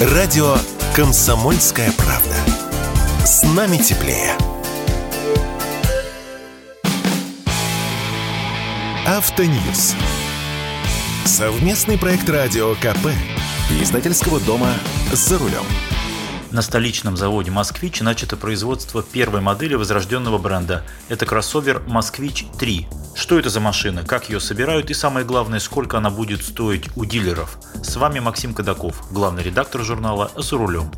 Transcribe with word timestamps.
Радио 0.00 0.56
«Комсомольская 0.96 1.92
правда». 1.92 2.34
С 3.22 3.42
нами 3.42 3.76
теплее. 3.76 4.34
Автоньюз. 9.06 9.94
Совместный 11.26 11.98
проект 11.98 12.26
радио 12.30 12.74
КП. 12.76 13.08
Издательского 13.78 14.40
дома 14.40 14.72
«За 15.12 15.36
рулем». 15.36 15.66
На 16.50 16.62
столичном 16.62 17.16
заводе 17.16 17.52
«Москвич» 17.52 18.00
начато 18.00 18.36
производство 18.36 19.04
первой 19.04 19.40
модели 19.40 19.74
возрожденного 19.74 20.36
бренда. 20.38 20.84
Это 21.08 21.24
кроссовер 21.24 21.80
«Москвич-3». 21.86 22.86
Что 23.14 23.38
это 23.38 23.50
за 23.50 23.60
машина, 23.60 24.02
как 24.02 24.28
ее 24.28 24.40
собирают 24.40 24.90
и 24.90 24.94
самое 24.94 25.24
главное, 25.24 25.60
сколько 25.60 25.98
она 25.98 26.10
будет 26.10 26.42
стоить 26.42 26.88
у 26.96 27.04
дилеров. 27.04 27.56
С 27.84 27.94
вами 27.94 28.18
Максим 28.18 28.52
Кадаков, 28.52 29.12
главный 29.12 29.44
редактор 29.44 29.82
журнала 29.82 30.32
«За 30.36 30.56
рулем». 30.56 30.90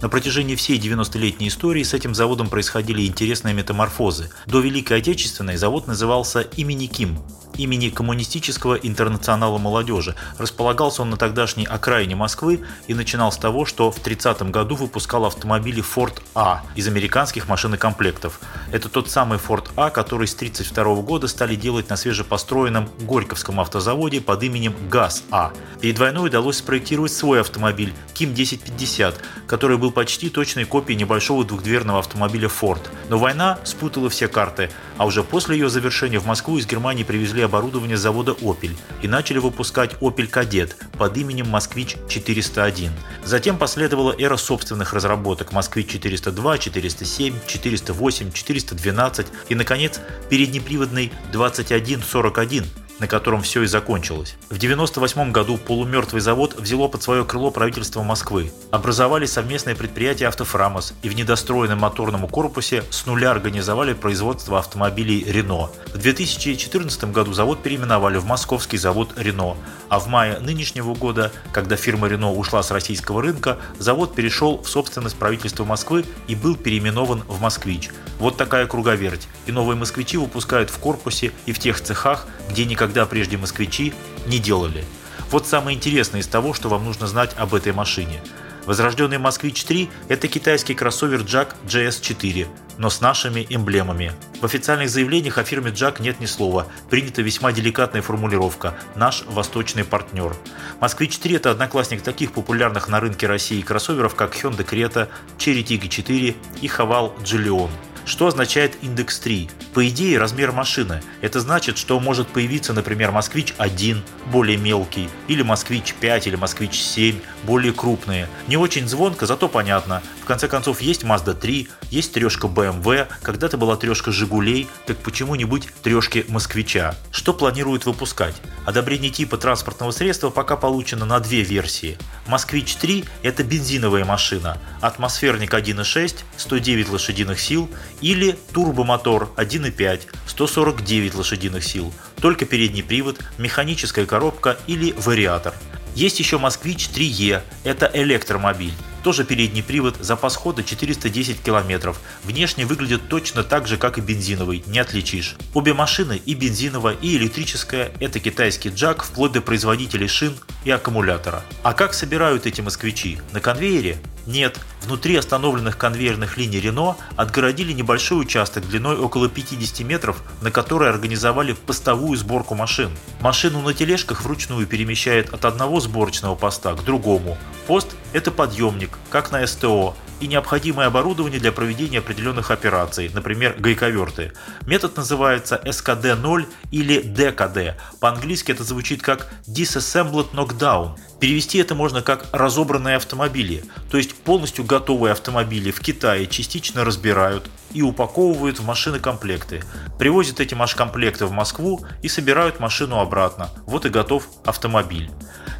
На 0.00 0.08
протяжении 0.08 0.54
всей 0.54 0.78
90-летней 0.78 1.48
истории 1.48 1.82
с 1.82 1.92
этим 1.92 2.14
заводом 2.14 2.48
происходили 2.48 3.06
интересные 3.06 3.54
метаморфозы. 3.54 4.30
До 4.46 4.60
Великой 4.60 4.98
Отечественной 4.98 5.56
завод 5.56 5.88
назывался 5.88 6.42
имени 6.42 6.86
Ким, 6.86 7.18
имени 7.56 7.88
Коммунистического 7.88 8.74
интернационала 8.74 9.58
молодежи. 9.58 10.14
Располагался 10.38 11.02
он 11.02 11.10
на 11.10 11.16
тогдашней 11.16 11.66
окраине 11.66 12.16
Москвы 12.16 12.60
и 12.86 12.94
начинал 12.94 13.32
с 13.32 13.36
того, 13.36 13.64
что 13.64 13.90
в 13.90 14.00
30 14.00 14.50
году 14.50 14.74
выпускал 14.76 15.24
автомобили 15.24 15.82
Ford 15.82 16.20
A 16.34 16.62
из 16.74 16.88
американских 16.88 17.48
машинокомплектов. 17.48 18.40
Это 18.72 18.88
тот 18.88 19.10
самый 19.10 19.38
Ford 19.38 19.68
A, 19.76 19.90
который 19.90 20.26
с 20.26 20.34
1932 20.34 21.02
года 21.02 21.28
стали 21.28 21.54
делать 21.54 21.88
на 21.88 21.96
свежепостроенном 21.96 22.88
Горьковском 23.00 23.60
автозаводе 23.60 24.20
под 24.20 24.42
именем 24.42 24.74
ГАЗ-А. 24.90 25.52
Перед 25.80 25.98
войной 25.98 26.28
удалось 26.28 26.58
спроектировать 26.58 27.12
свой 27.12 27.40
автомобиль 27.40 27.92
Ким 28.14 28.32
1050, 28.32 29.20
который 29.46 29.78
был 29.78 29.90
почти 29.90 30.30
точной 30.30 30.64
копией 30.64 30.98
небольшого 30.98 31.44
двухдверного 31.44 32.00
автомобиля 32.00 32.48
Ford. 32.48 32.80
Но 33.08 33.18
война 33.18 33.58
спутала 33.64 34.08
все 34.10 34.28
карты, 34.28 34.70
а 34.98 35.06
уже 35.06 35.22
после 35.22 35.56
ее 35.56 35.68
завершения 35.68 36.18
в 36.18 36.26
Москву 36.26 36.58
из 36.58 36.66
Германии 36.66 37.04
привезли 37.04 37.43
оборудование 37.44 37.96
завода 37.96 38.32
Opel 38.32 38.76
и 39.02 39.08
начали 39.08 39.38
выпускать 39.38 39.94
Opel 40.00 40.28
Kadett 40.28 40.74
под 40.98 41.16
именем 41.16 41.48
Москвич 41.48 41.96
401. 42.08 42.90
Затем 43.24 43.58
последовала 43.58 44.14
эра 44.18 44.36
собственных 44.36 44.92
разработок 44.92 45.52
Москвич 45.52 45.88
402, 45.88 46.58
407, 46.58 47.34
408, 47.46 48.32
412 48.32 49.26
и, 49.48 49.54
наконец, 49.54 50.00
переднеприводный 50.28 51.12
2141 51.32 52.64
на 52.98 53.06
котором 53.06 53.42
все 53.42 53.62
и 53.62 53.66
закончилось. 53.66 54.36
В 54.50 54.56
1998 54.56 55.32
году 55.32 55.56
полумертвый 55.56 56.20
завод 56.20 56.54
взяло 56.58 56.88
под 56.88 57.02
свое 57.02 57.24
крыло 57.24 57.50
правительство 57.50 58.02
Москвы. 58.02 58.52
Образовали 58.70 59.26
совместное 59.26 59.74
предприятие 59.74 60.28
«Автофрамос» 60.28 60.94
и 61.02 61.08
в 61.08 61.14
недостроенном 61.14 61.80
моторном 61.80 62.28
корпусе 62.28 62.84
с 62.90 63.06
нуля 63.06 63.30
организовали 63.30 63.92
производство 63.92 64.58
автомобилей 64.58 65.24
«Рено». 65.24 65.70
В 65.92 65.98
2014 65.98 67.04
году 67.12 67.32
завод 67.32 67.62
переименовали 67.62 68.18
в 68.18 68.24
Московский 68.24 68.78
завод 68.78 69.12
«Рено», 69.16 69.56
а 69.88 69.98
в 69.98 70.08
мае 70.08 70.38
нынешнего 70.38 70.94
года, 70.94 71.32
когда 71.52 71.76
фирма 71.76 72.08
«Рено» 72.08 72.32
ушла 72.32 72.62
с 72.62 72.70
российского 72.70 73.22
рынка, 73.22 73.58
завод 73.78 74.14
перешел 74.14 74.62
в 74.62 74.68
собственность 74.68 75.16
правительства 75.16 75.64
Москвы 75.64 76.04
и 76.28 76.34
был 76.34 76.56
переименован 76.56 77.22
в 77.28 77.40
«Москвич». 77.40 77.90
Вот 78.18 78.36
такая 78.36 78.66
круговерть. 78.66 79.28
И 79.46 79.52
новые 79.52 79.76
«Москвичи» 79.76 80.16
выпускают 80.16 80.70
в 80.70 80.78
корпусе 80.78 81.32
и 81.46 81.52
в 81.52 81.58
тех 81.58 81.80
цехах, 81.80 82.26
где 82.50 82.64
никогда 82.64 83.06
прежде 83.06 83.36
москвичи 83.36 83.94
не 84.26 84.38
делали. 84.38 84.84
Вот 85.30 85.46
самое 85.46 85.76
интересное 85.76 86.20
из 86.20 86.26
того, 86.26 86.54
что 86.54 86.68
вам 86.68 86.84
нужно 86.84 87.06
знать 87.06 87.32
об 87.36 87.54
этой 87.54 87.72
машине. 87.72 88.20
Возрожденный 88.66 89.18
«Москвич-3»– 89.18 89.90
это 90.08 90.26
китайский 90.26 90.74
кроссовер 90.74 91.20
Jack 91.20 91.54
GS4, 91.66 92.46
но 92.78 92.88
с 92.88 93.02
нашими 93.02 93.46
эмблемами. 93.50 94.12
В 94.40 94.44
официальных 94.46 94.88
заявлениях 94.88 95.36
о 95.36 95.44
фирме 95.44 95.70
Jack 95.70 96.00
нет 96.00 96.18
ни 96.18 96.24
слова, 96.24 96.66
принята 96.88 97.20
весьма 97.20 97.52
деликатная 97.52 98.00
формулировка 98.00 98.74
«наш 98.94 99.22
восточный 99.26 99.84
партнер». 99.84 100.34
«Москвич-3»– 100.80 101.36
это 101.36 101.50
одноклассник 101.50 102.00
таких 102.00 102.32
популярных 102.32 102.88
на 102.88 103.00
рынке 103.00 103.26
России 103.26 103.60
кроссоверов, 103.60 104.14
как 104.14 104.34
Hyundai 104.34 104.66
Creta, 104.66 105.08
Cherry 105.36 105.62
Tiggo 105.62 105.88
4 105.88 106.34
и 106.62 106.66
Haval 106.66 107.12
Giulion. 107.22 107.70
Что 108.04 108.26
означает 108.26 108.76
индекс 108.82 109.18
3? 109.20 109.48
По 109.72 109.88
идее, 109.88 110.18
размер 110.18 110.52
машины. 110.52 111.02
Это 111.22 111.40
значит, 111.40 111.78
что 111.78 111.98
может 111.98 112.28
появиться, 112.28 112.74
например, 112.74 113.12
Москвич-1, 113.12 114.02
более 114.30 114.58
мелкий, 114.58 115.08
или 115.26 115.42
Москвич-5, 115.42 116.22
или 116.26 116.36
Москвич-7, 116.36 117.16
более 117.44 117.72
крупные. 117.72 118.28
Не 118.46 118.58
очень 118.58 118.86
звонко, 118.86 119.26
зато 119.26 119.48
понятно. 119.48 120.02
В 120.22 120.26
конце 120.26 120.48
концов, 120.48 120.82
есть 120.82 121.02
Mazda 121.02 121.34
3, 121.34 121.68
есть 121.90 122.12
трешка 122.12 122.46
BMW, 122.46 123.06
когда-то 123.22 123.56
была 123.56 123.76
трешка 123.76 124.12
Жигулей, 124.12 124.68
так 124.86 124.98
почему-нибудь 124.98 125.68
трешки 125.82 126.26
Москвича. 126.28 126.94
Что 127.10 127.32
планируют 127.32 127.86
выпускать? 127.86 128.34
Одобрение 128.64 129.10
типа 129.10 129.36
транспортного 129.36 129.90
средства 129.90 130.30
пока 130.30 130.56
получено 130.56 131.04
на 131.04 131.20
две 131.20 131.42
версии. 131.42 131.98
Москвич 132.26 132.76
3– 132.76 133.04
это 133.22 133.44
бензиновая 133.44 134.04
машина, 134.04 134.58
атмосферник 134.80 135.52
1.6, 135.52 136.20
109 136.36 136.88
лошадиных 136.88 137.40
сил 137.40 137.68
или 138.00 138.38
турбомотор 138.52 139.30
1.5, 139.36 140.00
149 140.26 141.14
лошадиных 141.14 141.62
сил, 141.62 141.92
только 142.20 142.46
передний 142.46 142.82
привод, 142.82 143.20
механическая 143.36 144.06
коробка 144.06 144.56
или 144.66 144.92
вариатор. 144.92 145.52
Есть 145.94 146.18
еще 146.18 146.38
«Москвич 146.38 146.88
3Е»– 146.88 147.42
это 147.64 147.90
электромобиль. 147.92 148.74
Тоже 149.04 149.24
передний 149.24 149.62
привод, 149.62 149.96
запас 150.00 150.34
хода 150.34 150.62
410 150.62 151.42
км. 151.42 151.94
Внешне 152.24 152.64
выглядит 152.64 153.06
точно 153.10 153.44
так 153.44 153.68
же, 153.68 153.76
как 153.76 153.98
и 153.98 154.00
бензиновый, 154.00 154.64
не 154.66 154.78
отличишь. 154.78 155.36
Обе 155.52 155.74
машины, 155.74 156.22
и 156.24 156.32
бензиновая, 156.32 156.94
и 156.94 157.18
электрическая, 157.18 157.92
это 158.00 158.18
китайский 158.18 158.70
джак, 158.70 159.04
вплоть 159.04 159.32
до 159.32 159.42
производителей 159.42 160.08
шин 160.08 160.34
и 160.64 160.70
аккумулятора. 160.70 161.42
А 161.62 161.74
как 161.74 161.92
собирают 161.92 162.46
эти 162.46 162.62
москвичи? 162.62 163.18
На 163.32 163.40
конвейере? 163.40 163.98
Нет, 164.26 164.58
внутри 164.82 165.16
остановленных 165.16 165.76
конвейерных 165.76 166.38
линий 166.38 166.58
Рено 166.58 166.96
отгородили 167.16 167.72
небольшой 167.72 168.22
участок 168.22 168.66
длиной 168.66 168.96
около 168.96 169.28
50 169.28 169.86
метров, 169.86 170.22
на 170.40 170.50
который 170.50 170.88
организовали 170.88 171.52
постовую 171.52 172.16
сборку 172.16 172.54
машин. 172.54 172.90
Машину 173.20 173.60
на 173.60 173.74
тележках 173.74 174.22
вручную 174.22 174.66
перемещает 174.66 175.32
от 175.34 175.44
одного 175.44 175.80
сборочного 175.80 176.36
поста 176.36 176.74
к 176.74 176.84
другому. 176.84 177.36
Пост– 177.66 177.94
это 178.14 178.30
подъемник, 178.30 178.98
как 179.10 179.30
на 179.30 179.46
СТО, 179.46 179.94
и 180.24 180.26
необходимое 180.26 180.86
оборудование 180.86 181.38
для 181.38 181.52
проведения 181.52 181.98
определенных 181.98 182.50
операций, 182.50 183.10
например, 183.12 183.56
гайковерты. 183.58 184.32
Метод 184.66 184.96
называется 184.96 185.60
SKD-0 185.62 186.46
или 186.70 187.04
DKD. 187.04 187.74
По-английски 188.00 188.50
это 188.52 188.64
звучит 188.64 189.02
как 189.02 189.30
Disassembled 189.46 190.30
Knockdown. 190.32 190.96
Перевести 191.20 191.58
это 191.58 191.74
можно 191.74 192.00
как 192.00 192.26
«разобранные 192.32 192.96
автомобили», 192.96 193.64
то 193.90 193.98
есть 193.98 194.14
полностью 194.14 194.64
готовые 194.64 195.12
автомобили 195.12 195.70
в 195.70 195.80
Китае 195.80 196.26
частично 196.26 196.86
разбирают 196.86 197.50
и 197.74 197.82
упаковывают 197.82 198.60
в 198.60 198.64
машины 198.64 199.00
комплекты. 199.00 199.62
Привозят 199.98 200.40
эти 200.40 200.54
машкомплекты 200.54 201.26
в 201.26 201.32
Москву 201.32 201.84
и 202.02 202.08
собирают 202.08 202.60
машину 202.60 202.98
обратно. 202.98 203.50
Вот 203.66 203.84
и 203.84 203.90
готов 203.90 204.26
автомобиль. 204.46 205.10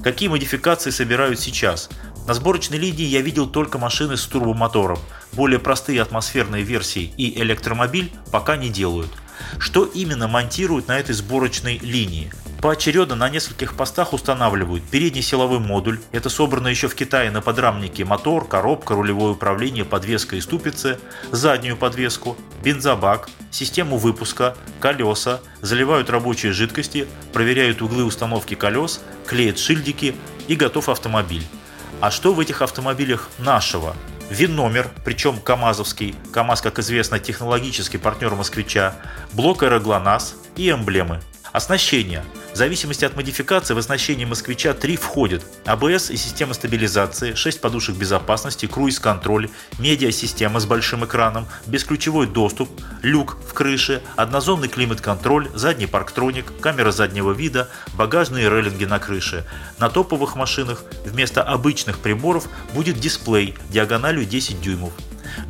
Какие 0.03 0.29
модификации 0.29 0.91
собирают 0.91 1.41
сейчас? 1.41 1.89
На 2.27 2.33
сборочной 2.33 2.79
линии 2.79 3.05
я 3.05 3.21
видел 3.21 3.47
только 3.47 3.79
машины 3.79 4.17
с 4.17 4.25
турбомотором. 4.25 4.99
Более 5.33 5.59
простые 5.59 6.01
атмосферные 6.01 6.63
версии 6.63 7.13
и 7.19 7.39
электромобиль 7.43 8.11
пока 8.33 8.57
не 8.57 8.71
делают. 8.71 9.11
Что 9.59 9.85
именно 9.85 10.27
монтируют 10.27 10.89
на 10.89 10.99
этой 10.99 11.15
сборочной 11.15 11.79
линии? 11.79 12.33
Поочередно 12.63 13.15
на 13.15 13.29
нескольких 13.29 13.75
постах 13.75 14.15
устанавливают 14.15 14.83
передний 14.85 15.21
силовой 15.21 15.59
модуль, 15.59 16.01
это 16.13 16.31
собрано 16.31 16.69
еще 16.69 16.89
в 16.89 16.95
Китае 16.95 17.31
на 17.31 17.43
подрамнике 17.43 18.07
мотор, 18.07 18.49
коробка, 18.49 18.95
рулевое 18.95 19.33
управление, 19.33 19.85
подвеска 19.85 20.37
и 20.37 20.41
ступицы, 20.41 20.99
заднюю 21.31 21.77
подвеску, 21.77 22.39
бензобак, 22.63 23.29
систему 23.51 23.99
выпуска, 23.99 24.57
колеса, 24.81 25.41
заливают 25.61 26.09
рабочие 26.09 26.53
жидкости, 26.53 27.07
проверяют 27.35 27.83
углы 27.83 28.03
установки 28.03 28.55
колес, 28.55 29.03
клеят 29.27 29.59
шильдики 29.59 30.15
и 30.49 30.55
готов 30.55 30.89
автомобиль. 30.89 31.45
А 32.01 32.11
что 32.11 32.35
в 32.35 32.41
этих 32.41 32.63
автомобилях 32.63 33.31
нашего? 33.39 33.97
ВИН-номер, 34.31 34.91
причем 35.05 35.39
КАМАЗовский, 35.39 36.15
КАМАЗ, 36.33 36.63
как 36.63 36.79
известно, 36.79 37.19
технологический 37.19 37.99
партнер 37.99 38.35
москвича, 38.35 38.95
блок 39.33 39.63
аэроглонасс 39.63 40.35
и 40.57 40.71
эмблемы. 40.71 41.21
Оснащение. 41.53 42.25
В 42.55 42.57
зависимости 42.57 43.05
от 43.05 43.17
модификации 43.17 43.75
в 43.75 43.79
оснащение 43.79 44.29
«Москвича-3» 44.29 44.97
входит 44.97 45.45
АБС 45.65 46.11
и 46.11 46.17
система 46.17 46.55
стабилизации, 46.55 47.35
6 47.35 47.61
подушек 47.61 47.97
безопасности, 47.97 48.67
круиз-контроль, 48.67 49.51
медиасистема 49.81 50.61
с 50.61 50.65
большим 50.65 51.05
экраном, 51.05 51.49
бесключевой 51.67 52.29
доступ, 52.29 52.71
люк 53.03 53.39
в 53.49 53.55
крыше, 53.55 54.03
однозонный 54.15 54.69
климат-контроль, 54.69 55.51
задний 55.53 55.89
парктроник, 55.89 56.61
камера 56.61 56.93
заднего 56.93 57.33
вида, 57.33 57.69
багажные 57.95 58.49
рейлинги 58.49 58.85
на 58.85 59.01
крыше. 59.01 59.45
На 59.81 59.91
топовых 59.91 60.37
машинах 60.37 60.85
вместо 61.05 61.43
обычных 61.43 61.99
приборов 61.99 62.47
будет 62.73 63.01
дисплей 63.01 63.57
диагональю 63.71 64.27
10 64.27 64.61
дюймов. 64.61 64.93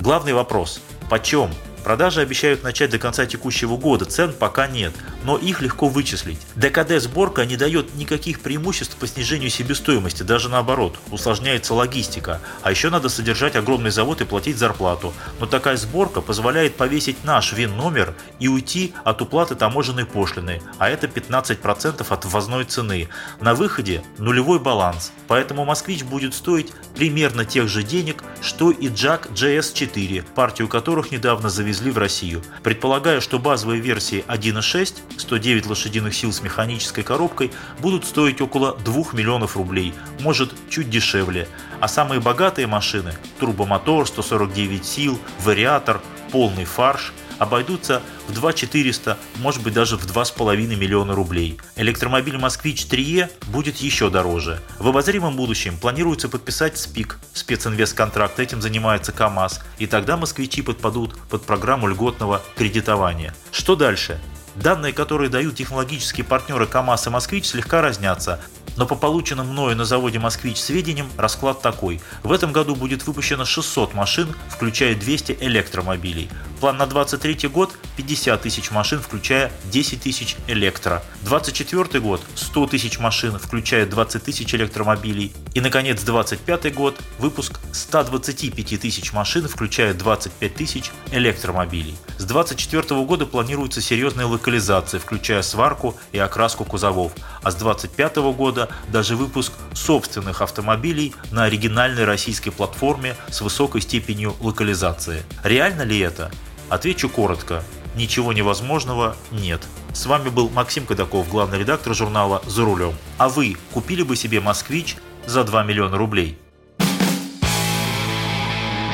Главный 0.01 0.33
вопрос– 0.33 0.81
почем? 1.11 1.51
Продажи 1.85 2.23
обещают 2.23 2.63
начать 2.63 2.89
до 2.89 2.99
конца 2.99 3.27
текущего 3.27 3.77
года, 3.77 4.07
цен 4.07 4.33
пока 4.33 4.67
нет, 4.67 4.95
но 5.25 5.37
их 5.37 5.61
легко 5.61 5.89
вычислить. 5.89 6.39
ДКД-сборка 6.55 7.45
не 7.45 7.57
дает 7.57 7.95
никаких 7.97 8.41
преимуществ 8.41 8.97
по 8.97 9.07
снижению 9.07 9.51
себестоимости, 9.51 10.23
даже 10.23 10.49
наоборот, 10.49 10.99
усложняется 11.11 11.75
логистика. 11.75 12.41
А 12.63 12.71
еще 12.71 12.91
надо 12.91 13.09
содержать 13.09 13.57
огромный 13.57 13.91
завод 13.91 14.21
и 14.21 14.25
платить 14.25 14.59
зарплату. 14.59 15.13
Но 15.41 15.47
такая 15.47 15.77
сборка 15.77 16.21
позволяет 16.21 16.77
повесить 16.77 17.25
наш 17.25 17.53
ВИН-номер 17.53 18.15
и 18.39 18.49
уйти 18.49 18.95
от 19.05 19.23
уплаты 19.23 19.55
таможенной 19.55 20.07
пошлины, 20.07 20.63
а 20.79 20.89
это 20.89 21.07
15% 21.07 22.07
от 22.09 22.25
ввозной 22.25 22.65
цены. 22.65 23.09
На 23.41 23.55
выходе 23.55 24.03
нулевой 24.19 24.59
баланс, 24.59 25.13
поэтому 25.27 25.65
«Москвич» 25.65 26.05
будет 26.05 26.35
стоить 26.35 26.73
примерно 26.95 27.45
тех 27.45 27.69
же 27.69 27.83
денег, 27.83 28.23
что 28.41 28.71
и 28.71 28.89
Jack 28.89 29.33
GS4, 29.33 30.25
партию 30.35 30.69
которых 30.69 31.11
недавно 31.11 31.49
завезли 31.49 31.91
в 31.91 31.99
Россию. 31.99 32.43
Предполагаю, 32.63 33.21
что 33.21 33.39
базовые 33.39 33.81
версии 33.81 34.25
1.6, 34.29 35.14
109 35.17 35.67
лошадиных 35.67 36.15
сил 36.15 36.33
с 36.33 36.43
механической 36.43 37.03
коробкой, 37.03 37.53
будут 37.79 38.05
стоить 38.05 38.41
около 38.41 38.77
2 38.77 39.13
миллионов 39.13 39.57
рублей, 39.57 39.95
может 40.21 40.53
чуть 40.69 40.91
дешевле. 40.91 41.49
А 41.81 41.89
самые 41.89 42.21
богатые 42.21 42.67
машины– 42.67 43.15
турбомотор, 43.41 44.07
149 44.07 44.85
сил, 44.85 45.19
вариатор, 45.43 46.01
полный 46.31 46.65
фарш– 46.65 47.13
обойдутся 47.39 48.03
в 48.29 48.33
2 48.33 48.53
400, 48.53 49.19
может 49.37 49.63
быть 49.63 49.75
даже 49.75 49.97
в 49.97 50.07
2,5 50.07 50.77
миллиона 50.77 51.15
рублей. 51.15 51.59
Электромобиль 51.77 52.39
«Москвич 52.39 52.87
3Е» 52.87 53.31
будет 53.49 53.77
еще 53.77 54.11
дороже. 54.11 54.61
В 54.79 54.89
обозримом 54.89 55.37
будущем 55.37 55.77
планируется 55.79 56.29
подписать 56.29 56.79
СПИК, 56.79 57.19
специнвестконтракт, 57.33 58.39
этим 58.39 58.63
занимается 58.63 59.13
КАМАЗ, 59.13 59.61
и 59.79 59.87
тогда 59.87 60.17
москвичи 60.17 60.63
подпадут 60.63 61.19
под 61.29 61.43
программу 61.45 61.89
льготного 61.89 62.43
кредитования. 62.57 63.35
Что 63.51 63.77
дальше? 63.77 64.21
Данные, 64.55 64.93
которые 64.93 65.31
дают 65.31 65.57
технологические 65.57 66.25
партнеры 66.25 66.67
КАМАЗ 66.67 67.09
и 67.09 67.11
«Москвич» 67.11 67.47
слегка 67.47 67.83
разнятся. 67.83 68.41
Но 68.77 68.87
по 68.87 68.97
полученным 68.97 69.49
мною 69.49 69.77
на 69.77 69.85
заводе 69.85 70.19
«Москвич» 70.19 70.59
сведениям 70.59 71.11
расклад 71.17 71.63
такой. 71.63 72.01
В 72.23 72.33
этом 72.33 72.53
году 72.53 72.75
будет 72.75 73.07
выпущено 73.07 73.45
600 73.45 73.95
машин, 73.95 74.35
включая 74.49 74.95
200 74.95 75.39
электромобилей. 75.41 76.29
План 76.61 76.77
на 76.79 76.87
2023 76.87 77.49
год– 77.51 77.73
50 77.97 78.41
тысяч 78.41 78.71
машин, 78.71 79.01
включая 79.01 79.53
10 79.71 80.03
тысяч 80.03 80.37
электро. 80.49 81.03
2024 81.23 82.01
год– 82.01 82.23
100 82.35 82.67
тысяч 82.69 82.99
машин, 82.99 83.39
включая 83.39 83.87
20 83.87 84.23
тысяч 84.25 84.55
электромобилей. 84.55 85.33
И, 85.55 85.61
наконец, 85.61 86.03
2025 86.03 86.75
год– 86.75 86.99
выпуск 87.19 87.61
125 87.73 88.81
тысяч 88.81 89.13
машин, 89.13 89.47
включая 89.47 89.95
25 89.95 90.55
тысяч 90.55 90.91
электромобилей. 91.13 91.97
С 92.19 92.25
2024 92.25 93.05
года 93.05 93.27
планируется 93.27 93.81
серьезная 93.81 94.27
локализация, 94.27 95.01
включая 95.01 95.43
сварку 95.43 95.97
и 96.13 96.19
окраску 96.19 96.65
кузовов. 96.65 97.13
А 97.45 97.51
с 97.51 97.57
2025 97.57 98.17
года 98.35 98.71
даже 98.91 99.17
выпуск 99.17 99.53
собственных 99.75 100.41
автомобилей 100.41 101.15
на 101.31 101.45
оригинальной 101.45 102.05
российской 102.05 102.51
платформе 102.51 103.17
с 103.29 103.43
высокой 103.43 103.83
степенью 103.83 104.35
локализации. 104.41 105.23
Реально 105.43 105.83
ли 105.83 105.99
это? 105.99 106.31
Отвечу 106.71 107.11
коротко. 107.11 107.63
Ничего 107.95 108.33
невозможного 108.33 109.15
нет. 109.31 109.61
С 109.93 110.07
вами 110.07 110.31
был 110.31 110.49
Максим 110.49 110.87
Кадаков, 110.87 111.29
главный 111.29 111.59
редактор 111.59 111.95
журнала 111.95 112.43
«За 112.47 112.65
рулем». 112.65 112.95
А 113.19 113.29
вы 113.29 113.57
купили 113.73 114.03
бы 114.03 114.17
себе 114.17 114.41
«Москвич» 114.41 114.97
за 115.27 115.45
2 115.45 115.63
миллиона 115.65 115.99
рублей? 115.99 116.39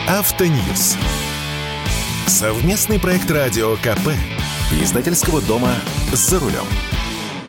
Автоньюз. 0.08 0.96
Совместный 2.26 2.98
проект 2.98 3.30
радио 3.30 3.76
КП. 3.76 4.10
Издательского 4.82 5.40
дома 5.40 5.72
«За 6.12 6.38
рулем». 6.40 6.66